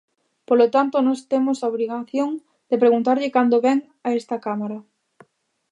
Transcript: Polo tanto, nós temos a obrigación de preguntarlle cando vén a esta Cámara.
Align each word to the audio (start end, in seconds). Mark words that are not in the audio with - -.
Polo 0.47 0.67
tanto, 0.75 0.95
nós 1.07 1.19
temos 1.31 1.57
a 1.59 1.69
obrigación 1.71 2.29
de 2.69 2.75
preguntarlle 2.83 3.33
cando 3.35 3.63
vén 3.65 3.79
a 4.07 4.09
esta 4.19 4.37
Cámara. 4.45 4.79